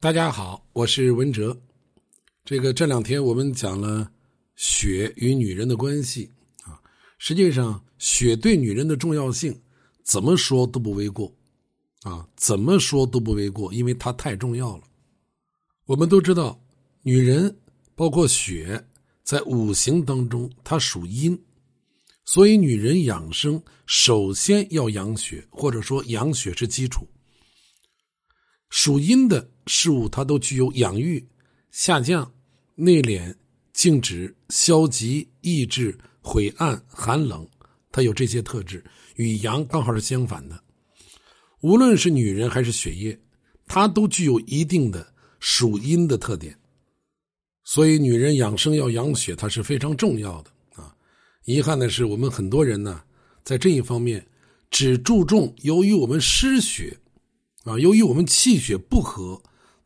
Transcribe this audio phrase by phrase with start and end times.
[0.00, 1.60] 大家好，我是文哲。
[2.44, 4.08] 这个这两天我们讲了
[4.54, 6.30] 血与女人的关系
[6.62, 6.78] 啊，
[7.18, 9.60] 实际上血对女人的重要性
[10.04, 11.34] 怎么说都不为过
[12.02, 14.84] 啊，怎么说都不为过，因为它太重要了。
[15.84, 16.56] 我们都知道，
[17.02, 17.52] 女人
[17.96, 18.80] 包括血
[19.24, 21.36] 在五行当中它属阴，
[22.24, 27.04] 所以女人养生首先要养血，或者说养血是基础。
[28.70, 31.26] 属阴的事物，它都具有养育、
[31.70, 32.30] 下降、
[32.74, 33.34] 内敛、
[33.72, 37.46] 静止、消极、抑制、晦暗、寒冷，
[37.90, 38.84] 它有这些特质，
[39.16, 40.62] 与阳刚好是相反的。
[41.60, 43.18] 无论是女人还是血液，
[43.66, 46.56] 它都具有一定的属阴的特点。
[47.64, 50.94] 所以，女人养生要养血，它是非常重要的啊。
[51.44, 53.02] 遗憾的是，我们很多人呢，
[53.44, 54.24] 在这一方面
[54.70, 56.96] 只注重由于我们失血。
[57.68, 59.38] 啊，由于我们气血不和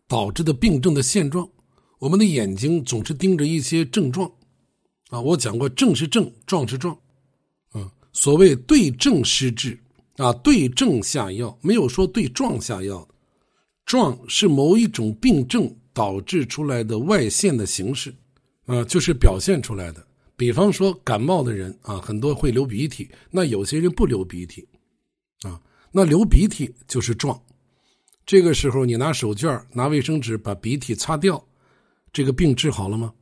[0.07, 1.49] 导致的病症的现状，
[1.99, 4.31] 我们的眼睛总是盯着一些症状。
[5.09, 6.97] 啊，我讲过，症是症，状是状。
[7.73, 9.77] 啊，所谓对症施治，
[10.17, 13.07] 啊，对症下药，没有说对状下药。
[13.85, 18.15] 状是某一种病症导致出来的外现的形式，
[18.67, 20.07] 啊，就是表现出来的。
[20.37, 24.69] 比方说感冒的人啊，很多会流鼻涕，那有些人不流鼻涕，
[25.43, 27.39] 啊，那流鼻涕就是状。
[28.25, 31.45] 这个时候，你拿手绢拿卫生纸把鼻涕擦掉，
[32.13, 33.13] 这个病治好了吗？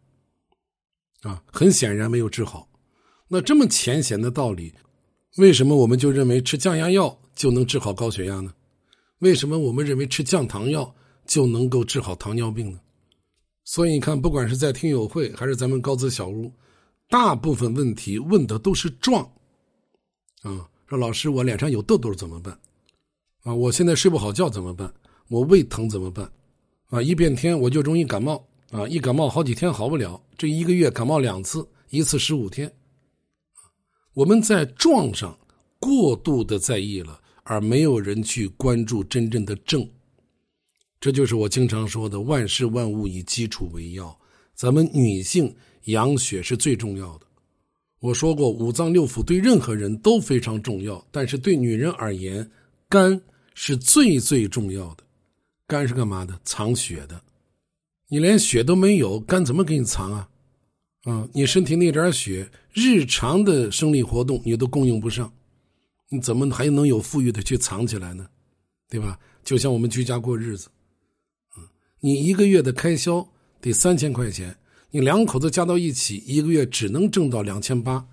[1.22, 2.68] 啊，很显然没有治好。
[3.28, 4.74] 那这么浅显的道理，
[5.38, 8.52] 为什么我们就认为吃降压药就能治好高血压呢？
[9.20, 10.94] 为什么我们认为吃降糖药
[11.26, 12.80] 就能够治好糖尿病呢？
[13.64, 16.52] 所以你看，不管是在听友会还是咱们高资小屋，
[17.08, 19.22] 大部分问题问的都是状。
[20.42, 22.58] 啊，说老师，我脸上有痘痘怎么办？
[23.42, 24.92] 啊，我现在睡不好觉怎么办？
[25.28, 26.30] 我胃疼怎么办？
[26.88, 32.70] 啊，一变天我就容易感冒啊，一感冒好几天好不了，这一个月感冒两次，一次十五天。
[34.12, 35.38] 我们在状上
[35.78, 39.88] 过度的在意了，而没有人去关注真正的正。
[40.98, 44.14] 这就是我经常说的“万事万物以基础为要”。
[44.54, 47.26] 咱们女性养血是最重要的。
[48.00, 52.50] 我说过，五脏六腑对任何人都非常重要，但是对女人而言，
[52.90, 53.22] 肝。
[53.52, 55.02] 是最最重要的，
[55.66, 56.40] 肝是干嘛的？
[56.44, 57.20] 藏血的。
[58.08, 60.28] 你连血都没有，肝怎么给你藏啊？
[61.02, 65.30] 啊，你身体那点血，日常的生理活动你都供应不上，
[66.08, 68.26] 你怎么还能有富裕的去藏起来呢？
[68.88, 69.18] 对吧？
[69.44, 70.70] 就像我们居家过日子，
[71.50, 71.60] 啊，
[72.00, 73.28] 你一个月的开销
[73.60, 74.56] 得三千块钱，
[74.90, 78.06] 你两口子加到一起，一个月只能挣到两千八，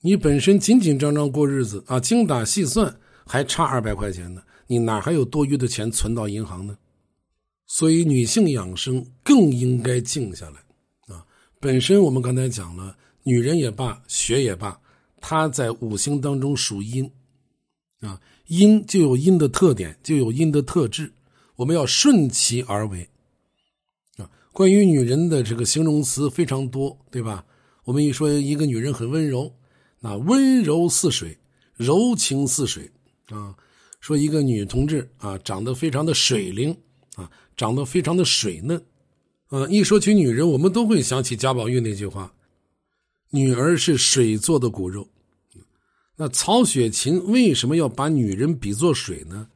[0.00, 4.42] 你本身紧紧张张过日子啊，精打细算还差二百块钱呢。
[4.66, 6.76] 你哪还有多余的钱存到银行呢？
[7.66, 11.24] 所以女性养生更应该静下来啊！
[11.58, 14.78] 本身我们刚才讲了，女人也罢，血也罢，
[15.20, 17.10] 它在五行当中属阴
[18.00, 21.12] 啊，阴就有阴的特点，就有阴的特质，
[21.56, 23.08] 我们要顺其而为
[24.16, 24.30] 啊。
[24.52, 27.44] 关于女人的这个形容词非常多，对吧？
[27.84, 29.54] 我们一说一个女人很温柔，
[30.00, 31.38] 那温柔似水，
[31.74, 32.90] 柔情似水
[33.28, 33.54] 啊。
[34.00, 36.76] 说一个女同志啊，长得非常的水灵
[37.14, 38.84] 啊，长得非常的水嫩，
[39.46, 42.34] 啊，一说起女人，我们都会想起贾宝玉那句话
[43.30, 45.08] ：“女儿是水做的骨肉。”
[46.18, 49.48] 那曹雪芹为什么要把女人比作水呢？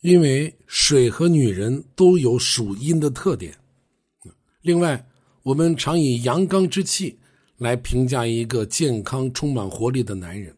[0.00, 3.54] 因为水和女人都有属阴的特点。
[4.62, 5.06] 另外，
[5.42, 7.18] 我们常以阳刚之气
[7.58, 10.56] 来评价一个健康、充满活力的男人。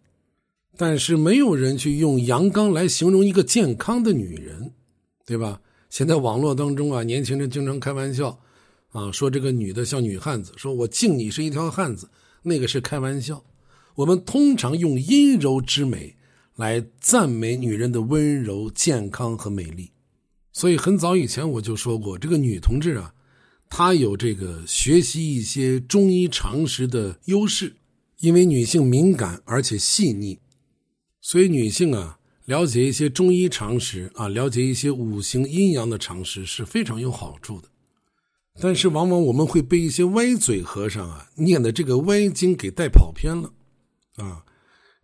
[0.82, 4.72] 但是没有人去用阳刚来形容一个健康的女人，
[5.24, 5.60] 对吧？
[5.88, 8.36] 现在网络当中啊，年轻人经常开玩笑，
[8.88, 12.10] 啊，说这个女的像女汉子，说我敬你是一条汉子，
[12.42, 13.44] 那个是开玩笑。
[13.94, 16.16] 我们通常用阴柔之美
[16.56, 19.88] 来赞美女人的温柔、健康和美丽。
[20.52, 23.14] 所以很早以前我就说过，这个女同志啊，
[23.70, 27.76] 她有这个学习一些中医常识的优势，
[28.18, 30.40] 因为女性敏感而且细腻。
[31.22, 37.68] 所以，女性啊，了解一些中医常识啊，了解一些五行阴阳的常识是非常有好处的。
[38.60, 43.50] 但是，往往我们会被一些歪嘴和尚啊念的这个歪经给带跑偏了
[44.16, 44.44] 啊。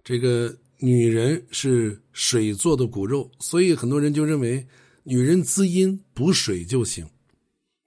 [0.03, 4.67] 这个女人是水做的骨肉，所以很多人就认为
[5.05, 7.09] 女人滋阴补水就行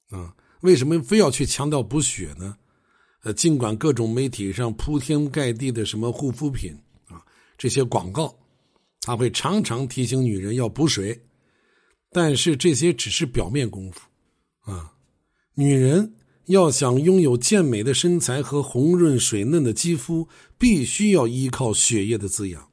[0.09, 0.33] 啊。
[0.61, 2.55] 为什么非要去强调补血呢？
[3.23, 6.77] 呃，尽管各种媒体上铺天盖地的什么护肤品。
[7.61, 8.35] 这些广告，
[9.01, 11.21] 他会常常提醒女人要补水，
[12.11, 14.01] 但是这些只是表面功夫
[14.61, 14.93] 啊，
[15.53, 16.15] 女人
[16.45, 20.27] 要想拥有健美的身材和红润水嫩的肌肤，
[20.57, 22.67] 必须要依靠血液的滋养。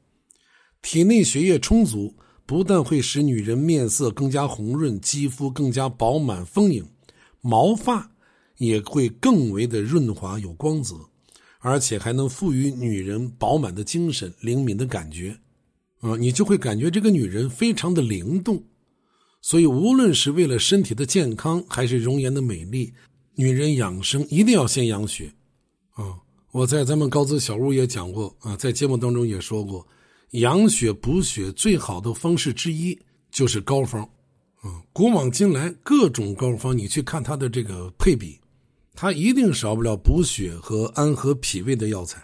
[0.81, 6.89] 体内血液充足，不但会使女人面色更加红润，肌肤更加饱满丰盈，
[7.43, 8.11] 毛发
[8.57, 11.11] 也会更为的润滑有光泽，
[11.59, 15.39] 而且还能赋予女人饱满的精神、灵敏的感觉。
[16.01, 18.63] 啊，你就会感觉这个女人非常的灵动。
[19.41, 22.93] 所以，无论是为了身体的健康，还是容颜的美丽，
[23.35, 25.33] 女人养生一定要先养血。
[25.95, 26.19] 啊，
[26.53, 29.87] 我在咱们高资小屋也讲过啊，在节目当中也说过。
[30.33, 32.99] 养血补血最好的方式之一
[33.31, 34.03] 就是膏方，
[34.61, 38.39] 啊，古往今来各种膏方，你去看它的这个配比，
[39.01, 42.21] 它一定少不了补血和安和脾胃的药材，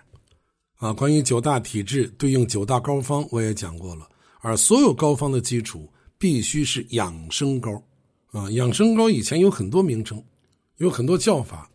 [0.78, 4.08] 啊，关于九大体质对应九大膏方我也讲过了，
[4.40, 5.88] 而所有膏方的基础
[6.18, 7.80] 必须是养生膏，
[8.32, 10.20] 啊，养生膏以前有很多名称，
[10.78, 11.70] 有很多叫法，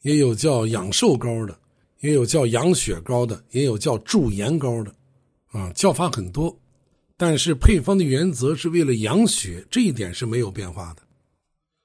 [0.00, 1.56] 也有叫养寿膏的，
[2.00, 4.92] 也有叫养血膏的，也有叫驻颜膏的。
[5.52, 6.58] 啊，叫法很多，
[7.16, 11.02] 但是配方的原则是为了养血，这一点是没有变化的。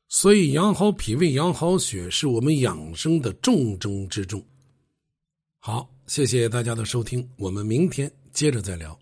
[0.10, 4.44] 所以养好脾胃、养好血是我们养生的重中之重。
[5.60, 8.98] 好，谢谢大家的收听，我们明天接着再聊。